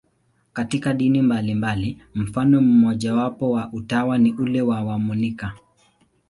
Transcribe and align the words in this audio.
Katika 0.53 0.93
dini 0.93 1.21
mbalimbali, 1.21 1.97
mfano 2.15 2.61
mmojawapo 2.61 3.51
wa 3.51 3.69
utawa 3.73 4.17
ni 4.17 4.33
ule 4.33 4.61
wa 4.61 4.81
wamonaki. 4.83 5.45